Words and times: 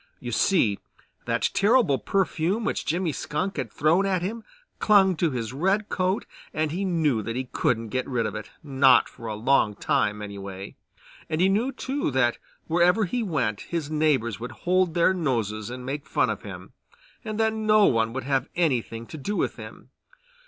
You 0.19 0.31
see 0.31 0.79
that 1.25 1.51
terrible 1.53 1.99
perfume 1.99 2.65
which 2.65 2.87
Jimmy 2.87 3.11
Skunk 3.11 3.57
had 3.57 3.71
thrown 3.71 4.03
at 4.07 4.23
him 4.23 4.43
clung 4.79 5.15
to 5.17 5.29
his 5.29 5.53
red 5.53 5.89
coat 5.89 6.25
and 6.55 6.71
he 6.71 6.83
knew 6.85 7.21
that 7.21 7.35
he 7.35 7.43
couldn't 7.51 7.89
get 7.89 8.07
rid 8.09 8.25
of 8.25 8.33
it, 8.33 8.49
not 8.63 9.07
for 9.07 9.27
a 9.27 9.35
long 9.35 9.75
time 9.75 10.23
anyway. 10.23 10.75
And 11.29 11.39
he 11.39 11.49
knew, 11.49 11.71
too, 11.71 12.09
that 12.09 12.39
wherever 12.65 13.05
he 13.05 13.21
went 13.21 13.61
his 13.61 13.91
neighbors 13.91 14.39
would 14.39 14.53
hold 14.65 14.95
their 14.95 15.13
noses 15.13 15.69
and 15.69 15.85
make 15.85 16.07
fun 16.07 16.31
of 16.31 16.41
him, 16.41 16.73
and 17.23 17.39
that 17.39 17.53
no 17.53 17.85
one 17.85 18.11
would 18.11 18.23
have 18.23 18.49
anything 18.55 19.05
to 19.05 19.17
do 19.19 19.35
with 19.35 19.57
him. 19.57 19.91